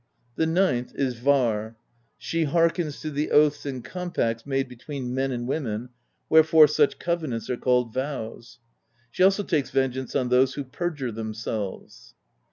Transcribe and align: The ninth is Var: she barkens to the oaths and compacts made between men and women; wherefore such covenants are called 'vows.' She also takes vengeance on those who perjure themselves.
The 0.35 0.47
ninth 0.47 0.93
is 0.95 1.19
Var: 1.19 1.75
she 2.17 2.43
barkens 2.43 2.99
to 3.01 3.11
the 3.11 3.29
oaths 3.29 3.67
and 3.67 3.85
compacts 3.85 4.47
made 4.47 4.67
between 4.67 5.13
men 5.13 5.31
and 5.31 5.47
women; 5.47 5.89
wherefore 6.27 6.65
such 6.65 6.97
covenants 6.97 7.51
are 7.51 7.55
called 7.57 7.93
'vows.' 7.93 8.57
She 9.11 9.21
also 9.21 9.43
takes 9.43 9.69
vengeance 9.69 10.15
on 10.15 10.29
those 10.29 10.55
who 10.55 10.63
perjure 10.63 11.11
themselves. 11.11 12.15